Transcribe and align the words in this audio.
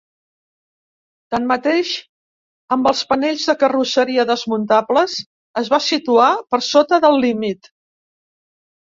Tanmateix, 1.33 1.89
amb 2.75 2.87
els 2.91 3.01
panells 3.11 3.43
de 3.49 3.53
carrosseria 3.63 4.25
desmuntables 4.29 5.17
es 5.61 5.69
va 5.75 5.79
situar 5.89 6.31
per 6.55 6.61
sota 6.69 6.99
del 7.05 7.19
límit. 7.27 7.71